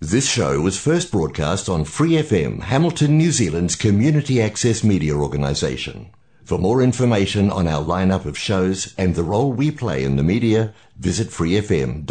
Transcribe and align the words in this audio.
This 0.00 0.28
show 0.28 0.60
was 0.60 0.78
first 0.78 1.12
broadcast 1.12 1.68
on 1.68 1.84
Free 1.84 2.12
FM, 2.12 2.62
Hamilton, 2.62 3.16
New 3.16 3.30
Zealand's 3.30 3.76
community 3.76 4.42
access 4.42 4.82
media 4.82 5.14
organisation. 5.14 6.10
For 6.44 6.58
more 6.58 6.82
information 6.82 7.50
on 7.50 7.68
our 7.68 7.84
lineup 7.84 8.26
of 8.26 8.36
shows 8.36 8.94
and 8.98 9.14
the 9.14 9.22
role 9.22 9.52
we 9.52 9.70
play 9.70 10.02
in 10.02 10.16
the 10.16 10.24
media, 10.24 10.74
visit 10.98 11.28
freefm.org.nz. 11.28 12.04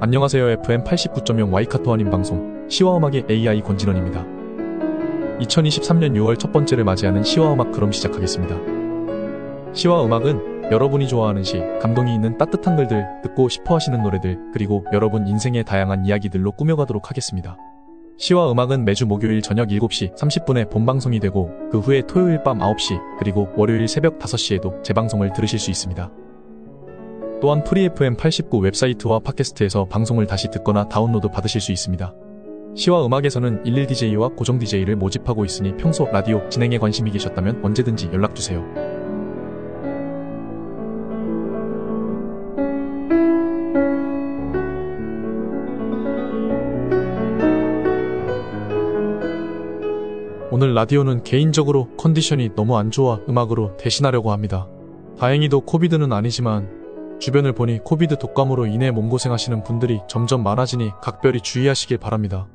안녕하세요. 0.00 0.46
FM 0.62 0.84
89.0 0.84 1.50
와이카토 1.52 1.92
한인 1.92 2.08
방송 2.08 2.51
시와음악의 2.69 3.25
AI 3.29 3.61
권진원입니다. 3.61 4.25
2023년 5.39 6.13
6월 6.13 6.39
첫 6.39 6.51
번째를 6.51 6.83
맞이하는 6.83 7.23
시와음악 7.23 7.71
그럼 7.71 7.91
시작하겠습니다. 7.91 9.73
시와음악은 9.73 10.71
여러분이 10.71 11.07
좋아하는 11.07 11.43
시, 11.43 11.57
감동이 11.81 12.13
있는 12.13 12.37
따뜻한 12.37 12.75
글들, 12.75 13.05
듣고 13.23 13.49
싶어 13.49 13.75
하시는 13.75 14.01
노래들, 14.01 14.39
그리고 14.53 14.85
여러분 14.93 15.27
인생의 15.27 15.65
다양한 15.65 16.05
이야기들로 16.05 16.53
꾸며가도록 16.53 17.09
하겠습니다. 17.09 17.57
시와 18.17 18.51
음악은 18.51 18.85
매주 18.85 19.05
목요일 19.05 19.41
저녁 19.41 19.69
7시 19.69 20.15
30분에 20.15 20.69
본방송이 20.69 21.19
되고 21.19 21.51
그 21.71 21.79
후에 21.79 22.03
토요일 22.07 22.43
밤 22.43 22.59
9시 22.59 22.99
그리고 23.19 23.49
월요일 23.55 23.87
새벽 23.87 24.19
5시에도 24.19 24.83
재방송을 24.83 25.33
들으실 25.33 25.59
수 25.59 25.71
있습니다. 25.71 26.11
또한 27.41 27.63
프리FM 27.63 28.15
89 28.15 28.59
웹사이트와 28.59 29.19
팟캐스트에서 29.19 29.85
방송을 29.85 30.27
다시 30.27 30.49
듣거나 30.51 30.87
다운로드 30.87 31.27
받으실 31.27 31.59
수 31.59 31.71
있습니다. 31.71 32.13
시와 32.75 33.05
음악에서는 33.05 33.63
11DJ와 33.63 34.35
고정 34.35 34.57
DJ를 34.57 34.95
모집하고 34.95 35.45
있으니 35.45 35.77
평소 35.77 36.05
라디오 36.05 36.47
진행에 36.49 36.79
관심이 36.79 37.11
계셨다면 37.11 37.63
언제든지 37.63 38.09
연락주세요. 38.11 38.93
오늘 50.49 50.75
라디오는 50.75 51.23
개인적으로 51.23 51.89
컨디션이 51.97 52.55
너무 52.55 52.77
안 52.77 52.91
좋아 52.91 53.19
음악으로 53.27 53.75
대신하려고 53.77 54.31
합니다. 54.31 54.67
다행히도 55.19 55.61
COVID는 55.61 56.11
아니지만 56.11 56.83
주변을 57.19 57.53
보니 57.53 57.79
COVID 57.83 58.17
독감으로 58.17 58.65
인해 58.65 58.91
몸고생하시는 58.91 59.63
분들이 59.63 60.01
점점 60.07 60.43
많아지니 60.43 60.91
각별히 61.01 61.39
주의하시길 61.39 61.97
바랍니다. 61.97 62.47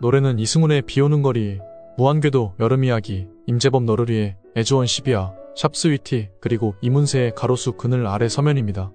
노래는 0.00 0.38
이승훈의 0.38 0.82
비 0.82 1.00
오는 1.00 1.22
거리, 1.22 1.58
무한궤도 1.96 2.54
여름 2.60 2.84
이야기, 2.84 3.26
임재범 3.46 3.86
너를 3.86 4.10
위해 4.10 4.36
애즈원 4.56 4.86
12야, 4.86 5.32
샵 5.56 5.83
Sweety, 5.83 6.30
그리고 6.40 6.74
이문세의 6.80 7.34
가로수 7.34 7.72
그늘 7.72 8.06
아래 8.06 8.28
서면입니다. 8.28 8.90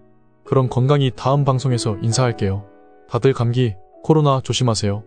그럼 0.46 0.70
건강히 0.70 1.12
다음 1.16 1.46
방송에서 1.46 1.98
인사할게요. 2.02 2.66
다들 3.10 3.34
감기, 3.34 3.76
코로나 4.04 4.42
조심하세요. 4.42 5.04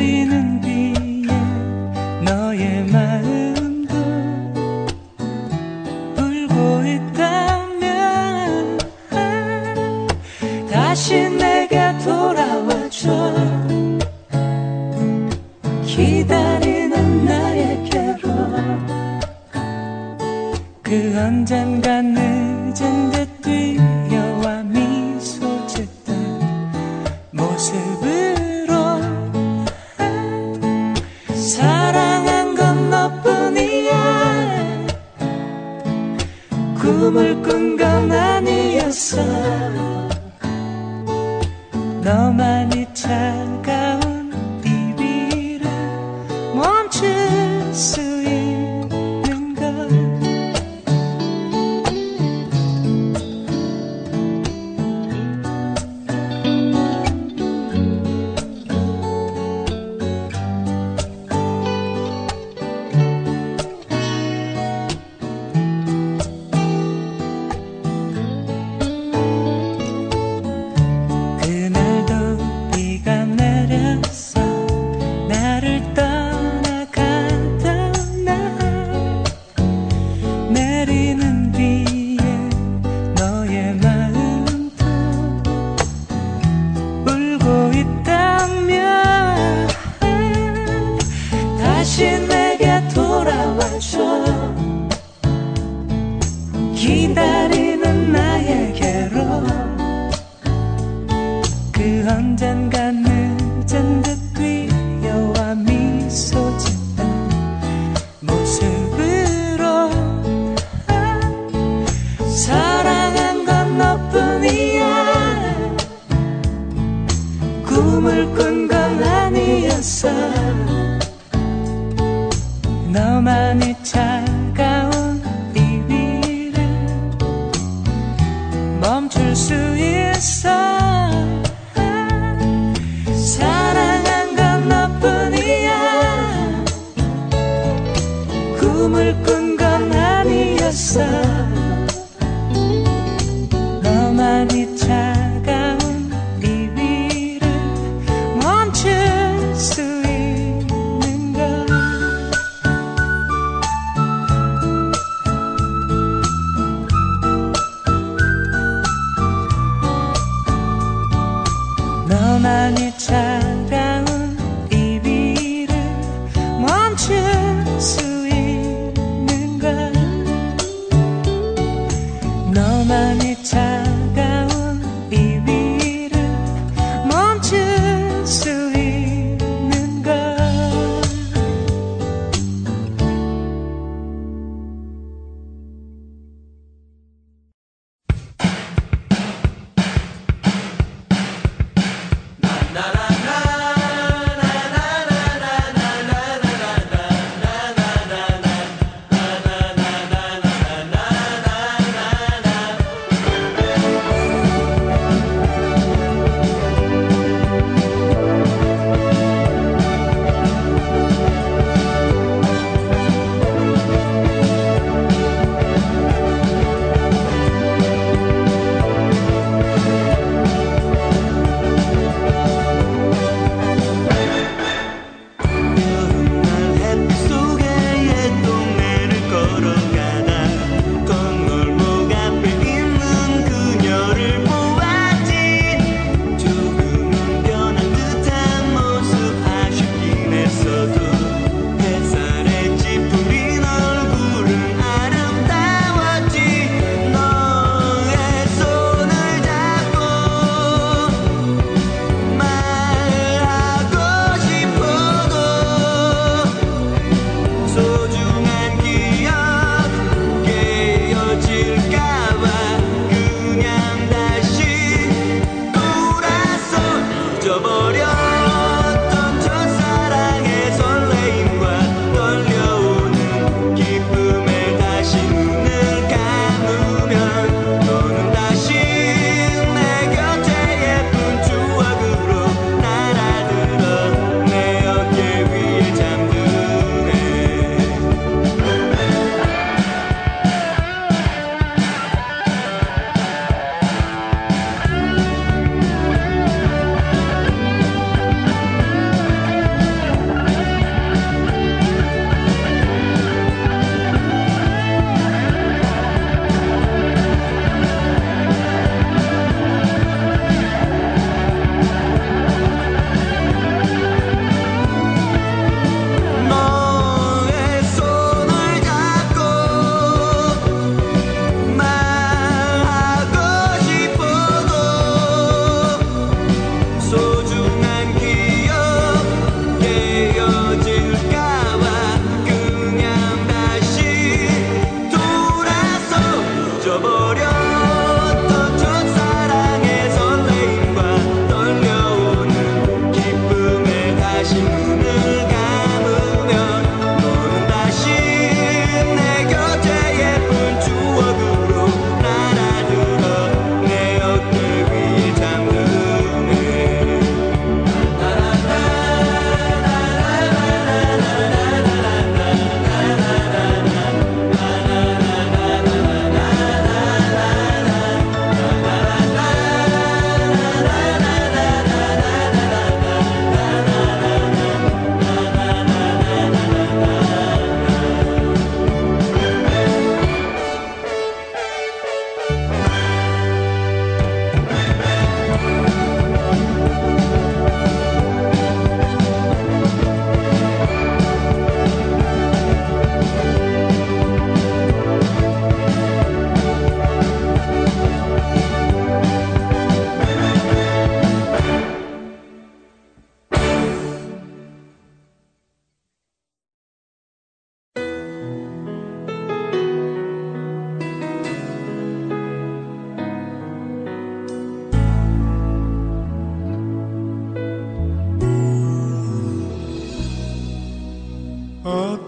내리는 0.00 0.60
비 0.62 0.69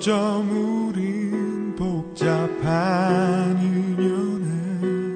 어쩜 0.03 0.51
우린 0.89 1.77
복잡한 1.77 3.57
인연에 3.63 5.15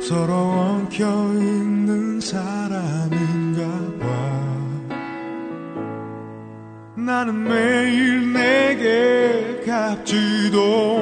서로 0.00 0.34
엉켜 0.34 1.04
있는 1.34 2.20
사람인가 2.20 3.66
봐. 3.98 4.06
나는 6.94 7.42
매일 7.42 8.32
내게 8.32 9.64
갚지도 9.66 10.97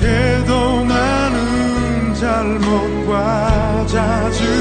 그도 0.00 0.84
많은 0.84 2.14
잘못과 2.14 3.86
자주 3.86 4.59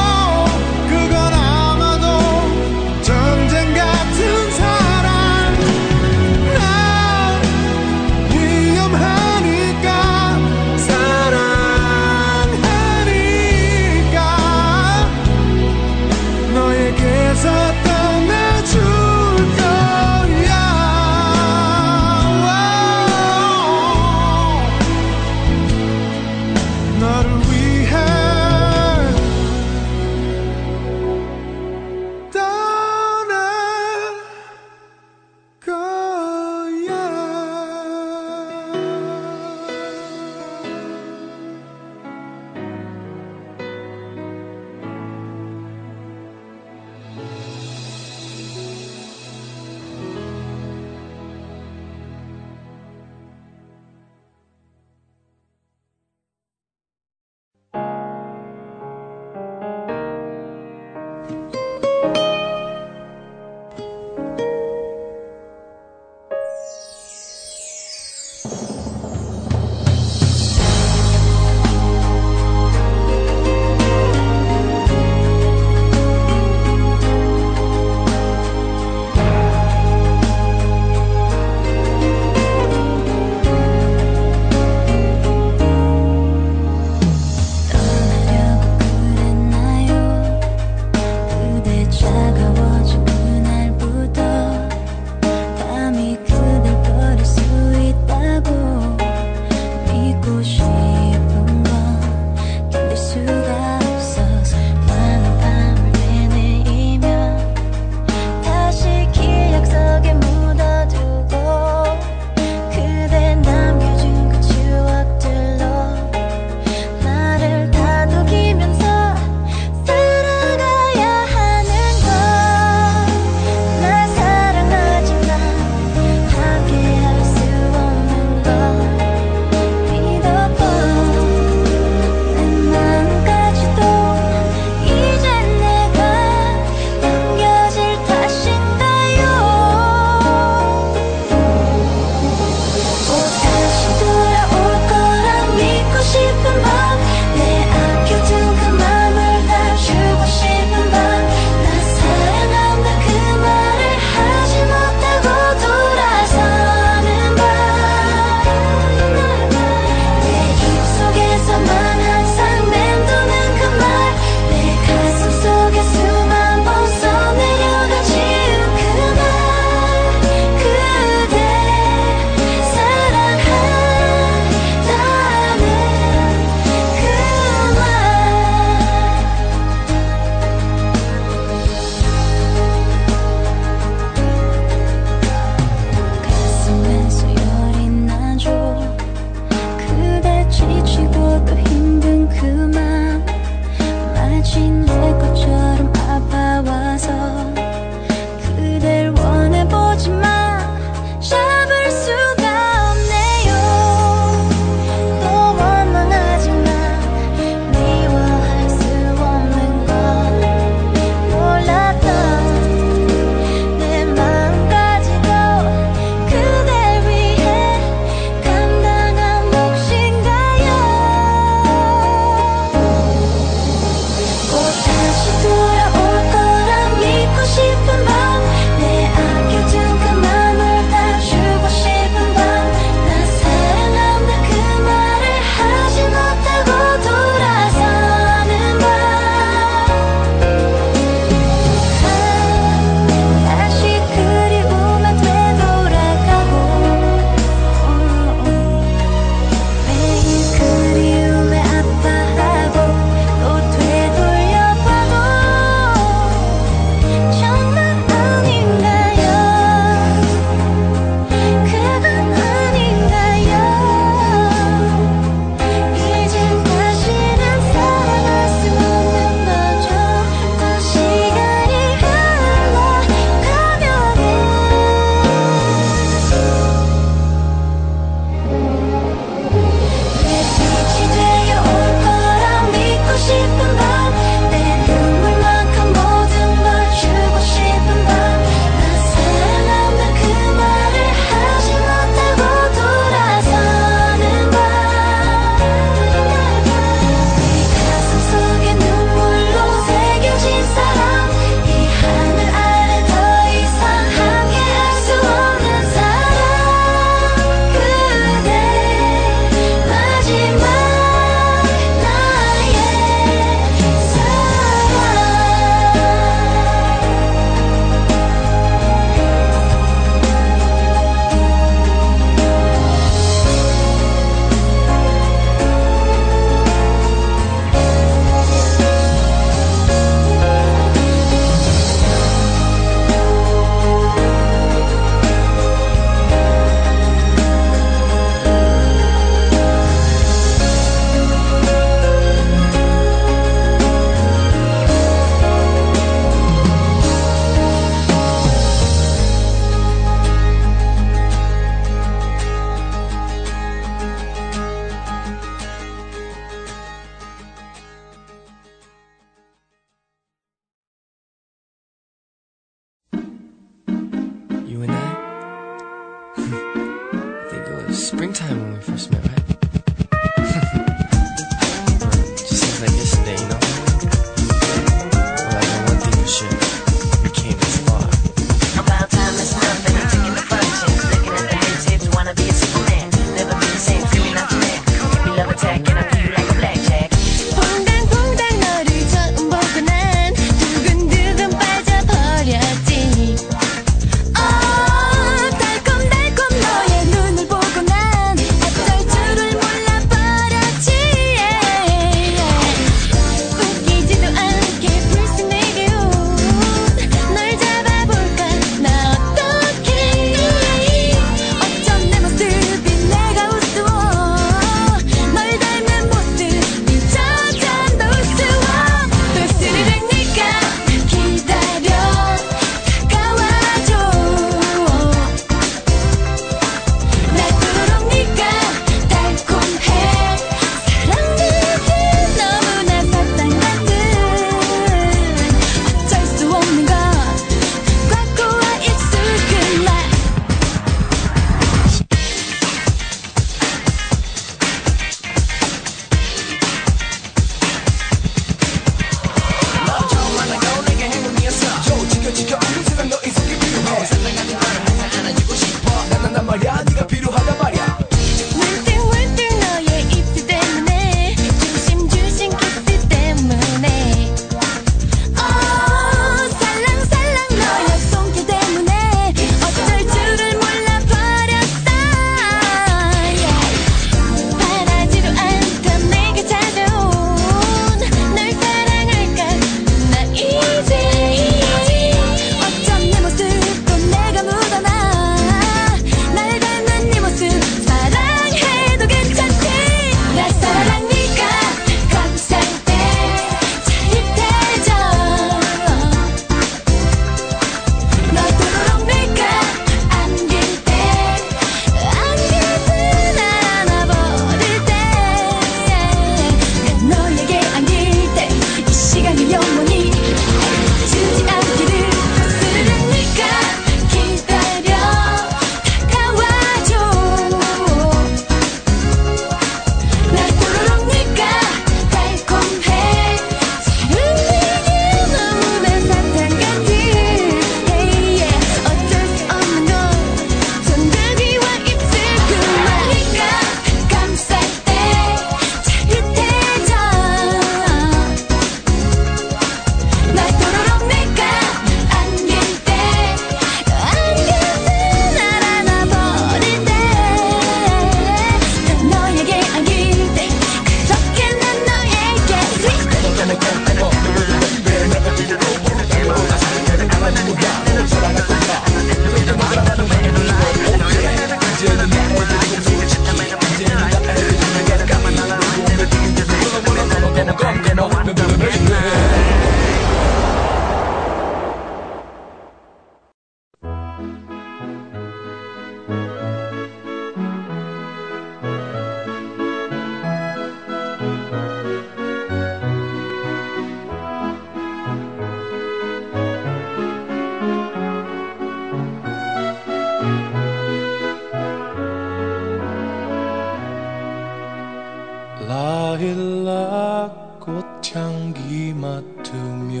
맡으면 599.00 600.00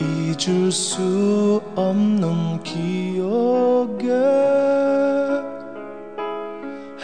잊을 0.00 0.70
수 0.70 1.60
없는 1.74 2.62
기억에 2.62 4.04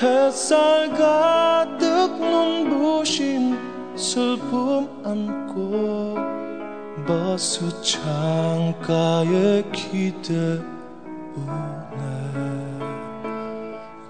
햇살 0.01 0.93
가득 0.95 2.19
눈부신 2.21 3.59
슬픔 3.97 4.89
안고 5.05 6.17
버스 7.07 7.69
창가에 7.83 9.65
기대 9.73 10.61
우네. 11.35 12.31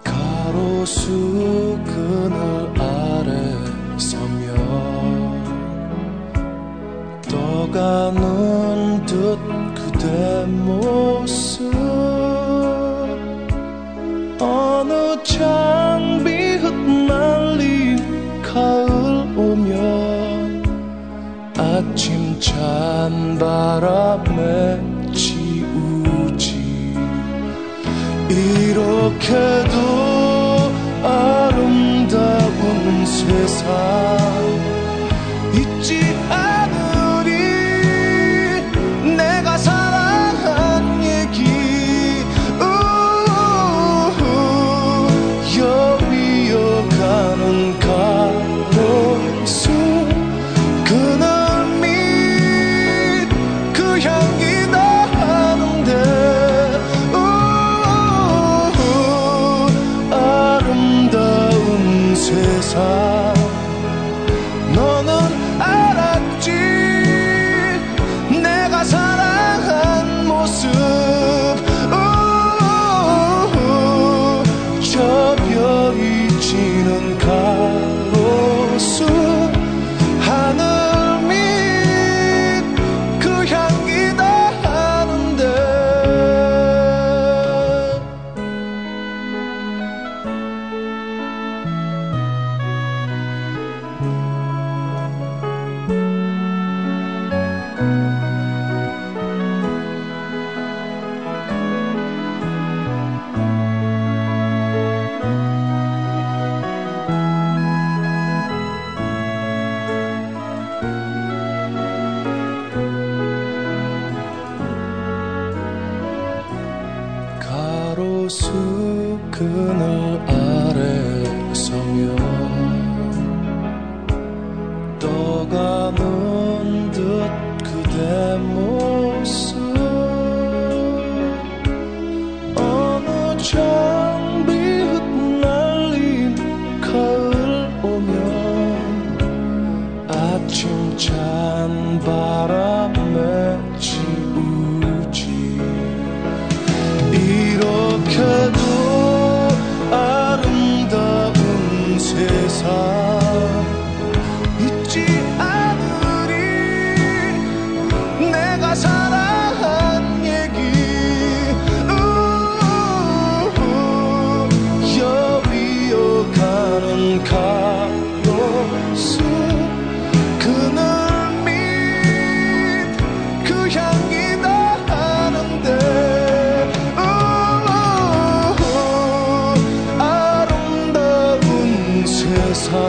가로수 0.05 1.79
그늘 1.85 2.60
녹아는 7.71 9.07
듯 9.07 9.39
그대 9.75 10.45
모습. 10.47 11.73
어느 14.41 15.23
장비 15.23 16.57
흩날린 16.57 18.43
가을 18.43 18.89
오면 19.37 20.65
아침 21.57 22.41
찬 22.41 23.39
바람에 23.39 24.81
지우지. 25.15 26.97
이렇게도 28.29 29.77
아름다운 31.05 33.07
세상. 33.07 34.20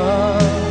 love. 0.02 0.71